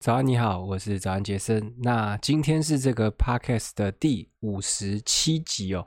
[0.00, 1.74] 早安，你好，我是早安杰森。
[1.82, 5.86] 那今天是这个 podcast 的第五十七集哦，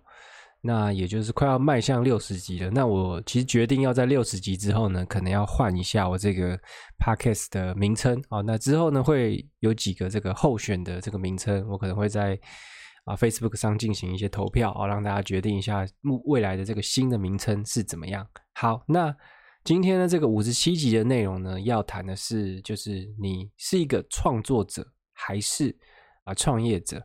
[0.61, 2.69] 那也就是快要迈向六十集了。
[2.69, 6.55] 那我其实决定要在六十集之后呢，可能要换一下我这个
[7.03, 8.43] podcast 的名称哦。
[8.43, 12.39] 那之后呢，会有几个这个候选的这个名称，我可能会在
[13.05, 15.83] 啊 Facebook 上进行一些投票哦，让大家决定一下
[16.25, 18.27] 未来的这个新的名称是怎么样。
[18.53, 19.15] 好，那。
[19.63, 25.73] 今天呢，这个五十七集的内容呢，要谈的是，就是你是一个创作者还是
[26.25, 27.01] 啊创业者？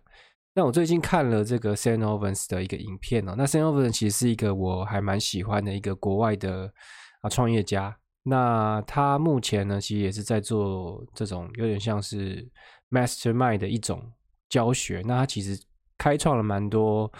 [0.55, 6.73] 那我最近看了这个 Sam Ovens 的一个影片哦，那 Sam Ovens 其实是一个我还蛮喜欢的一个国外的
[7.21, 7.97] 啊创业家。
[8.25, 12.51] 那他目前呢，其实也是在做这种有点像是
[12.91, 14.03] Mastermind 的一种
[14.49, 15.01] 教学。
[15.07, 15.57] 那他其实
[15.97, 17.13] 开创了蛮多。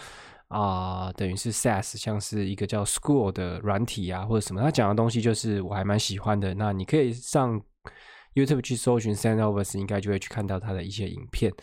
[0.49, 6.55] 啊、等于是 SaaS，像是一个叫 School 的软体啊，或者什么，他讲的东西就是我还蛮喜欢的。
[6.55, 7.61] 那你可以上
[8.33, 11.53] YouTube 去搜寻 Sandovas，应该就会去看到他的一些影片。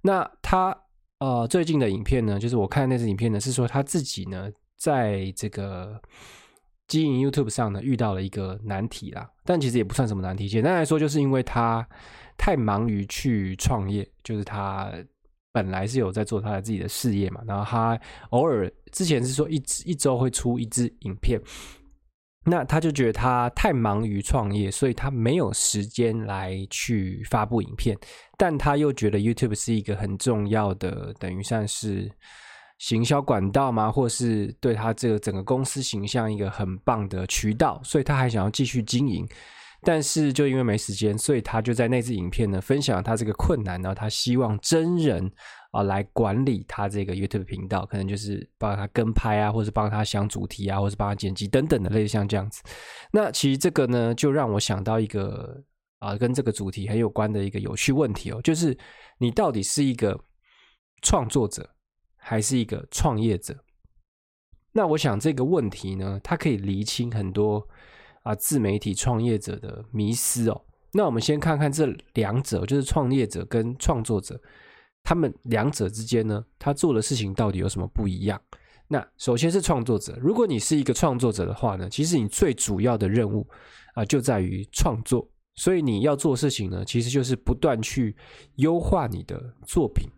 [0.00, 0.76] 那他
[1.18, 4.48] 呃最近的影片呢，就是我看那支影片呢，是说他自己呢
[4.78, 6.00] 在这个
[6.86, 10.48] 经营 YouTube 上呢遇到了一个难题啦，但其实也不算什么难题。
[10.48, 11.84] 简单来说，就是因为他
[12.38, 14.92] 太忙于去创业，就是他。
[15.56, 19.54] 本来是有在做他的自己的事业嘛，然后他偶尔之前是说一
[19.86, 21.40] 一周会出一支影片，
[22.44, 27.96] 那他就觉得他太忙于创业，所以他没有时间来去发布影片，
[28.36, 32.10] 但他又觉得 YouTube 是一个很重要的，等于算是
[32.76, 39.26] 行销管道嘛，或是对他这个整个公司形象一个很棒的渠道，所以他还想要继续经营。
[39.82, 45.30] 但是就因为没时间，所以他就在那支影片呢分享他这个困难，然后他希望真人
[45.70, 52.62] 啊来管理他这个 YouTube 频道，可能就是帮他跟拍啊，或者帮他想主题啊，或者帮他剪辑等等的类像这样子。
[53.12, 55.62] 那其实这个呢，就让我想到一个
[55.98, 58.76] 啊跟这个主题很有关的一个有趣问题哦，就是
[59.18, 60.18] 你到底是一个
[61.02, 61.68] 创作者
[62.16, 63.54] 还是一个创业者？
[64.72, 67.66] 那我想这个问题呢，它可以厘清很多。
[68.26, 70.60] 啊，自媒体创业者的迷思哦。
[70.92, 74.40] 那我们先看看这两者，就是创业者跟创作者，
[75.04, 78.40] 他们两者之间呢，他做的事情到底有什么不一样？
[78.88, 83.46] 那首先是创作者，如果你是一个创作者的话呢，其实你最主要的任务
[83.94, 85.28] 啊，就在于创作。
[85.54, 88.16] 所以你要做事情呢，其实就是不断去
[88.56, 90.08] 优化你的作品。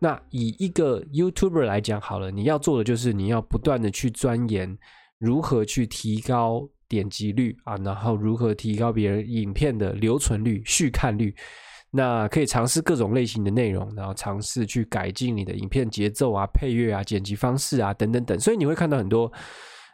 [0.00, 4.76] 那以一个 YouTuber 来讲好了，你要做的就是你要不断的去钻研
[5.18, 6.68] 如何去提高。
[6.92, 11.34] 点击率啊，然后如何提高别人影片的留存率、续看率？
[11.90, 18.38] 那可以尝试各种类型的内容，然后尝试去改进你的影片节奏啊、配乐啊、剪辑方式啊等等等。
[18.38, 19.32] 所以你会看到很多。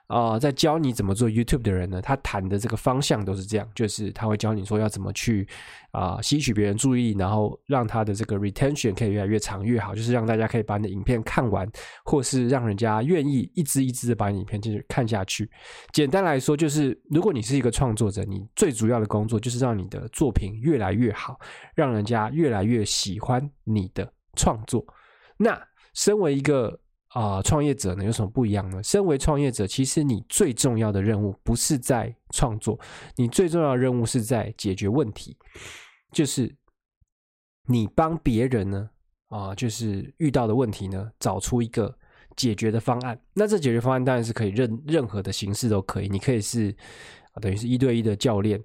[0.09, 5.47] 啊、在教你怎么做 YouTube 的人呢，他谈的这个方向都是这样，就是他会教你说要怎么去
[5.91, 11.71] 啊、吸取别人注意，然后让他的这个 retention 可以越来越长越好，就是让大家可以把你的影片看完，
[12.05, 15.51] 或是让人家愿意一支一支的把你影片继续看下去。
[15.93, 21.39] 简单来说，就是如果你是一个创作者，你最主要的工作就是让你的作品越来越好，
[21.75, 24.83] 让人家越来越喜欢你的创作。
[25.37, 25.61] 那
[25.93, 28.83] 身为一个啊、呃，创业者呢有什么不一样呢？
[28.83, 32.79] 身为创业者，其实你最重要的任务不是在创作，
[33.17, 35.37] 你最重要的任务是在解决问题，
[36.13, 36.55] 就是
[37.67, 38.91] 你帮别人呢
[39.29, 41.95] 啊、就是遇到的问题呢，找出一个
[42.37, 43.19] 解决的方案。
[43.35, 46.75] 那这解决方案当然是可以任任何的形式都可以，你可以是。
[47.39, 48.63] 等于是一对一的教练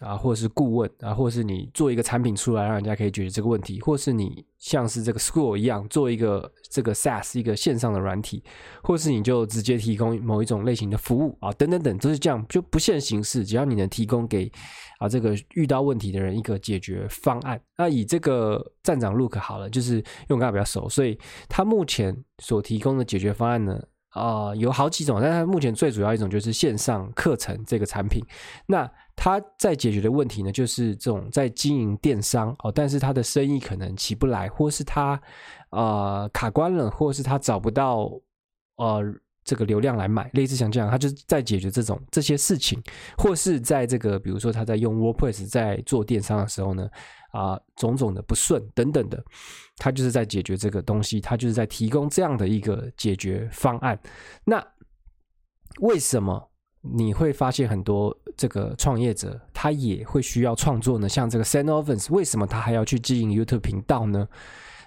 [0.00, 8.42] 啊，或者是顾问啊，或者是你做一个产品出来，让人家可以解决这个问题，或是你像是这个 School 一样做一个这个 SaaS 一个线上的软体，
[8.82, 14.50] 或是你就直接提供某一种类型的服务啊，等等等，都是这样，就不限形式，只要你能提供给
[14.98, 17.60] 啊这个遇到问题的人一个解决方案。
[17.76, 21.18] 那以这个站长 Look 好了，就是因为我跟他比较熟，所以
[21.48, 23.80] 他目前所提供的解决方案呢。
[24.12, 28.22] 啊、有好几种，但它目前最主要一种就是线上课程这个产品。
[28.66, 35.20] 那它在解决的问题呢，就是这种在经营电商哦，但是他的生意可能起不来，或是他
[35.70, 38.10] 啊卡关了，或是他找不到
[38.76, 39.02] 呃
[39.44, 42.82] 这个流量来买，类似像这样，他就是在解决这种这些事情，
[43.16, 46.88] 或是在这个比如说他在用 WordPress 在做电商的时候呢。
[47.32, 49.24] 啊，种种的不顺等等的，
[49.78, 53.98] 他就是在解决这个东西，他就是在提供这样的一个解决方案。
[54.44, 54.62] 那
[55.80, 56.52] 为什么
[56.82, 61.08] 你会发现很多这个创业者他也会需要创作呢？
[61.08, 64.28] 像这个 Sam Ovens，为什么他还要去经营 YouTube 频道呢？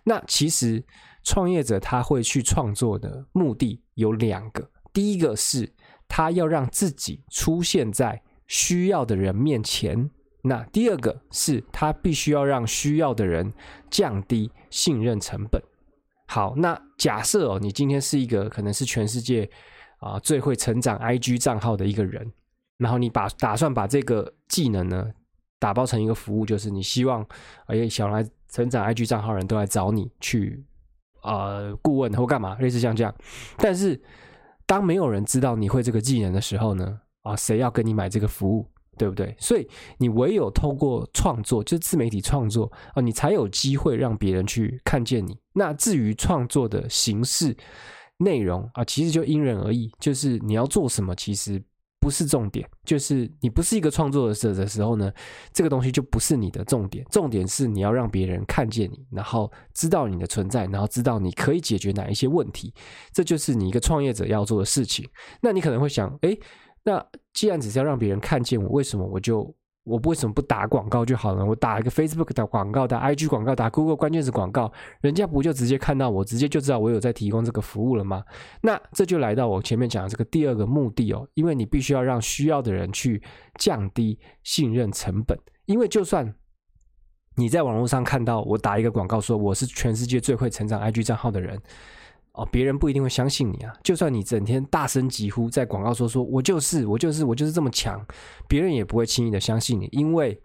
[0.04, 0.86] 那其实
[1.24, 5.74] 创业者他会去创作的目的有两个，第一个是
[6.08, 10.10] 他要让自己出现在需要的人面前。
[10.44, 13.52] 那第二个是他必须要让需要的人
[13.90, 15.60] 降低信任成本。
[16.28, 19.50] 好，那假设哦，你今天是一个可能是全世界
[19.98, 22.32] 啊最会成长 IG 账号的一个人，
[22.78, 25.12] 然后你把打算把这个技能呢
[25.58, 27.26] 打包成一个服务，就是你希望
[27.66, 30.64] 哎想来成长 IG 账号人都来找你去
[31.26, 33.14] 呃顾问或干嘛，类似像这样。
[33.58, 34.00] 但是
[34.66, 38.70] 当没有人知道你会这个技能的时候呢，啊，谁要跟你买这个服务？
[38.98, 39.36] 对不对？
[39.38, 39.68] 所以
[39.98, 45.38] 你唯有透过创作，就自媒体创作啊，你才有机会让别人去看见你。
[45.52, 47.54] 那至于创作的形式、
[48.20, 49.92] 内容啊，其实就因人而异。
[50.00, 51.62] 就是你要做什么，其实
[52.06, 52.70] 不是重点。
[52.84, 55.12] 就是你不是一个创作者的时候呢，
[55.52, 57.04] 这个东西就不是你的重点。
[57.10, 62.72] 重点是你要让别人看见你，然后知道你的存在，然后知道你可以解决哪一些问题。
[63.12, 65.04] 这就是你一个创业者要做的事情。
[65.42, 66.40] 那你可能会想，诶。
[66.84, 67.04] 那
[67.34, 69.52] 既然只是要让别人看见我，为什么我就
[69.86, 71.46] 我为什么不打广告就好了？
[71.46, 78.24] 我打一个 Facebook 的广告，打 IG 广告，打 Google 关键词广告，人家不就直接看到我，直接就知道我有在提供这个服务了吗？
[78.62, 83.22] 那这就来到我前面讲的这个第二个目的哦，因为你必须要让需要的人去
[83.60, 86.34] 降低信任成本，因为就算
[87.36, 91.62] 你在网络上看到我打一个广告说我是全世界最会成长 IG 账号的人。
[92.36, 93.74] 哦，别人不一定会相信你啊！
[93.84, 98.06] 就算你整天大声疾呼，在广告说说我就是我就是我就是这么强，
[98.48, 100.40] 别人也不会轻易的相信你，因为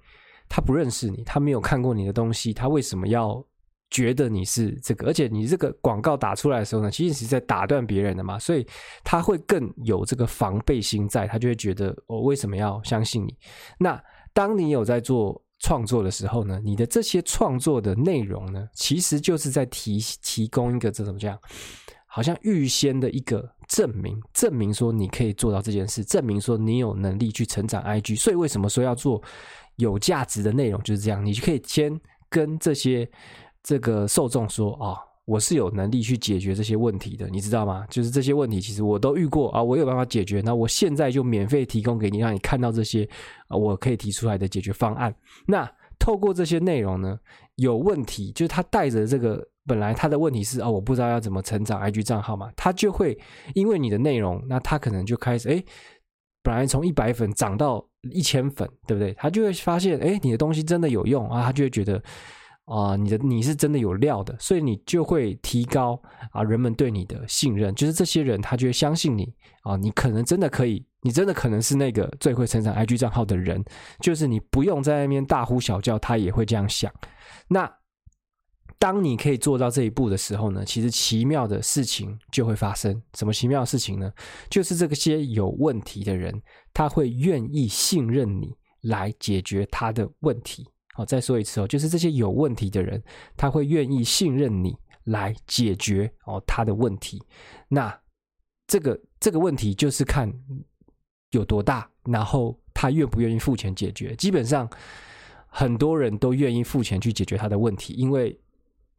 [0.49, 3.45] 他不认识你，他没有看过你的东西，他为什么要
[3.91, 5.09] 觉得你是这个？
[5.09, 8.67] 而且你这个广告打出来的时候呢，其实是在打断别人的嘛，所以
[9.03, 13.37] 他会更有这个防备心在，他就会觉得我为什么要相信你？
[13.79, 14.01] 那
[14.33, 15.43] 当你有在做。
[15.61, 21.39] 创作的时候呢，你的这些创作的内容呢，其实就是在提提供一个这怎么讲，
[22.07, 28.19] 好像预先的一个证明，证明说你可以做到这件事，证明说你有能力去成长 IG。
[28.19, 29.23] 所以为什么说要做
[29.77, 33.09] 有价值的内容，就是这样，你就可以先跟这些
[33.63, 34.91] 这个受众说啊。
[34.91, 34.99] 哦
[35.31, 37.87] 我是有能力去解决这些问题的，你知道吗？
[37.89, 40.41] 就是这些问题，其实我都遇过啊，我有办法解决。
[40.45, 43.09] 那我现在就免费提供给你，让你看到这些
[43.47, 45.15] 啊，我可以提出来的解决方案。
[45.47, 47.17] 那透过这些内容呢，
[47.55, 53.17] 有问题，就是他带着这个本来他的问题是哦，我不知道要怎么成长 IG 账号嘛，他就会
[53.55, 55.63] 因为你的内容，那他可能就开始哎，
[56.43, 59.13] 本来从一百粉涨到一千粉，对不对？
[59.13, 62.03] 他就会发现哎，你的东西真的有用啊，他就会觉得。
[62.71, 66.01] 啊，你的你是真的有料的，所以你就会提高
[66.31, 73.61] 啊人们对你的信任，就是这些人他就会相信你啊，你可能真的可以，你真的可能是那个最会成长 IG 账号的人，
[73.99, 76.93] 就是你不用在那边大呼小叫，他也会这样想。
[77.49, 77.69] 那
[78.79, 83.03] 当你可以做到这一步的时候呢，其实奇妙的事情就会发生。
[83.15, 84.11] 什么奇妙的事情呢？
[84.49, 86.41] 就是这个些有问题的人，
[86.73, 90.67] 他会愿意信任你来解决他的问题。
[90.93, 93.01] 好，再说一次哦，就是这些有问题的人，
[93.37, 97.23] 他会愿意信任你来解决哦他的问题。
[97.69, 97.97] 那
[98.67, 100.31] 这个这个问题就是看
[101.31, 104.17] 有多大，然后他愿不愿意付钱解决。
[104.17, 104.69] 基本上
[105.47, 108.39] 很多人都愿意付钱去解决他的问题，因为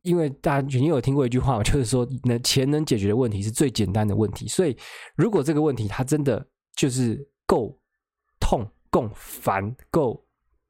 [0.04, 4.48] 因为大家肯定有听过一句话， 就是说能钱能解决的问题是最简单的问题。
[4.48, 4.76] 所以
[5.16, 6.44] 如果这个问题他真的
[6.74, 7.78] 就是够
[8.40, 10.26] 痛、够烦、够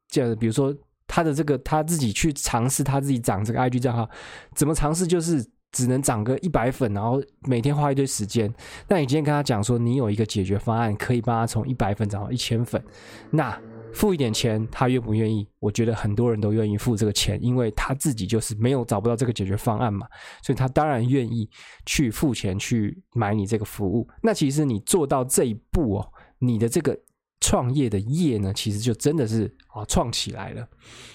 [0.08, 0.76] 这样，比如说。
[1.14, 4.08] 他的这个他自己去尝试，他自己涨这个 IG 账号
[4.54, 5.06] 怎么尝试？
[5.06, 8.50] 就是只能涨个一百粉，然后每天花一堆时间。
[8.88, 12.82] 那你今天跟他讲说，你有一个解决方案，可以帮他从一百粉涨到一千粉，
[13.30, 13.60] 那
[13.92, 15.46] 付一点钱，他愿不愿意？
[15.58, 20.06] 我觉得很多人都愿意付这个钱，因为他自己就是没有找不到这个解决方案嘛，
[20.42, 21.46] 所以他当然愿意
[21.84, 24.08] 去付钱去买你这个服务。
[24.22, 26.98] 那其实你做到这一步哦，你的这个。
[27.42, 30.66] 创业的业呢，其实就真的是啊，创起来了。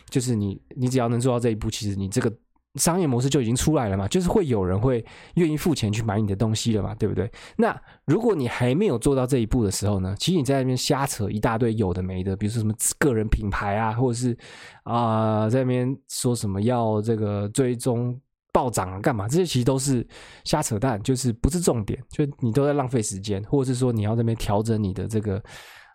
[0.10, 2.32] 就是你，你只要能做到这一步，其实你这个
[2.76, 4.08] 商业模式就已经出来了嘛。
[4.10, 5.04] 就是会有人会
[5.36, 7.32] 愿意付钱去买你的东西了嘛，对不对？
[7.58, 14.38] 那如果你还没有做到这一步的时候呢，其实你在那边瞎扯一大堆有的没的，比如说什么个人品牌啊，或者是
[14.84, 18.20] 啊、在那边说什么要这个追踪
[18.52, 19.28] 暴涨啊，干嘛？
[19.28, 20.06] 这些其实都是
[20.44, 25.42] 瞎扯淡，就是不是重点，就你都在浪费时间，或者是说你要在那边调整你的这个。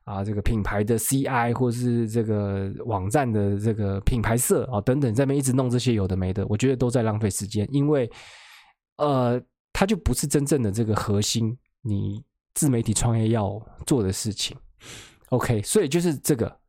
[0.04, 8.10] 啊，这个品牌的 CI 或是这个网站的这个品牌色啊等等，在那边一直弄这些有的没的，我觉得都在浪费时间，因为
[8.96, 9.40] 呃，
[9.72, 12.22] 它就不是真正的这个核心，你
[12.54, 14.56] 自媒体创业要做的事情。
[15.30, 16.61] OK，所以就是这个。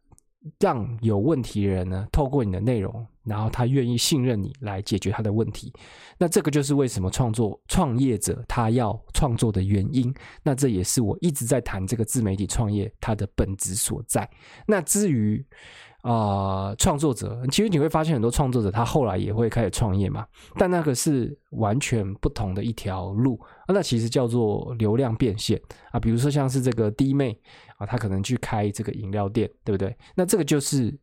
[0.60, 5.72] 让有问题的人呢，透过你的内容，然后他愿意信任你来解决他的问题。
[6.18, 10.14] 那这个就是为什么创作创业者他要创作的原因。
[10.44, 14.30] 那这也是我一直在谈这个自媒体创业它的本质所在。
[14.68, 15.46] 那至于
[16.04, 25.58] 啊，创作者，其实你会发现很多创作者他后来也会开始创业嘛，但那个是完全不同的一条路啊，那其实叫做流量变现
[25.94, 27.40] 啊，比如说像是这个滴妹
[27.78, 29.96] 啊，他可能去开这个饮料店，对不对？
[30.14, 30.94] 那这个就是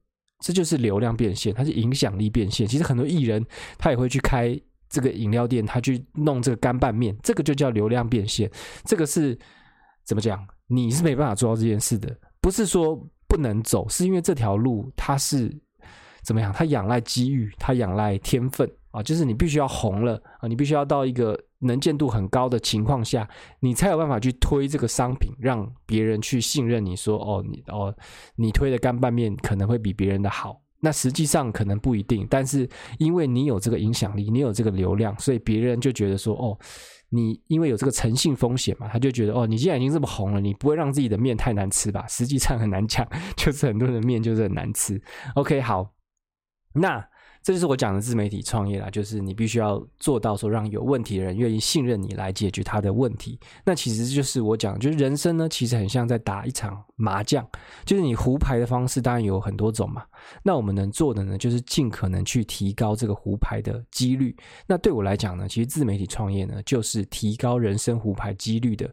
[0.41, 2.67] 这就是流量变现，它是影响力变现。
[2.67, 3.43] 其实很多艺人
[3.79, 4.55] 他也会去开
[4.91, 8.51] 这个饮料店，他去弄这个干拌面，这个就叫流量变现。
[8.85, 9.39] 这个是
[10.05, 10.47] 怎么讲？
[10.67, 13.03] 你是没办法做到这件事的，不是说。
[13.31, 15.57] 不能走，是因为这条路它是
[16.25, 16.53] 怎么样？
[16.53, 19.01] 它仰赖机遇，它仰赖天分啊！
[19.01, 23.29] 就是你必须要红了啊，你必须要到一个能见度很高的情况下，
[23.61, 27.95] 你才有办法去推这个商品，让别人去信任你说哦，你哦，
[28.35, 30.61] 你推的干拌面可能会比别人的好。
[30.81, 32.69] 那实际上可能不一定，但是
[32.99, 36.59] 因为你有这个影响力，你有这个流量，所以别人就觉得说哦。
[37.11, 42.07] 你因为有这个诚信风险嘛，他就觉得哦，你既然已经这么红了，你不会让自己的面太难吃吧？
[42.09, 45.01] 实际上很难讲， 就是很多人的面就是很难吃。
[45.35, 45.93] OK，好，
[46.75, 47.07] 那。
[47.43, 53.41] 这就是我讲的自媒体创业啦，就是你必须要做到说，让有问题的人愿意信任你来解决他的问题。
[53.65, 57.49] 那其实就是我讲，就是人生呢，其实很像在打一场麻将，
[57.87, 60.05] 就是你胡牌的方式当然有很多种嘛。
[60.43, 64.37] 那我们能做的呢，就是尽可能去提高这个胡牌的几率。
[64.67, 68.87] 那对我来讲呢，其实自媒体创业呢，就是提高人生胡牌几率的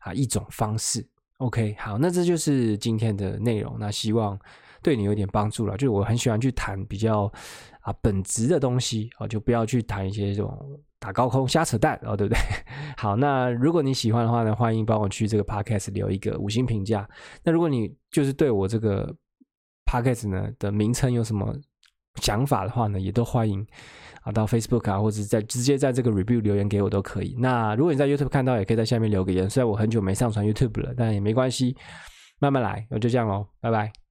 [0.00, 1.06] 啊一种方式。
[1.36, 3.76] OK，好，那这就是今天的内容。
[3.78, 4.36] 那希望
[4.82, 5.76] 对你有点帮助了。
[5.76, 7.32] 就是我很喜欢去谈比较。
[7.82, 12.40] 啊，本质的东西啊，就不要去谈一些这种打高空瞎扯淡哦，对不对？
[12.96, 17.08] 好，那如果你喜欢的话呢，欢迎帮我去这个 podcast 留一个五星评价。
[17.42, 19.12] 那如果你就是对我这个
[19.84, 21.54] podcast 呢的名称有什么
[22.20, 23.66] 想法的话呢，也都欢迎
[24.22, 27.34] 啊到 Facebook 啊，或者在直接在这个 review 留言给我都可以。
[27.38, 29.50] 那如果你在 YouTube 看到，也可以在下面留个言。
[29.50, 31.76] 虽然我很久没上传 YouTube 了，但也没关系，
[32.38, 32.86] 慢慢来。
[32.90, 34.01] 我就这样喽，拜拜。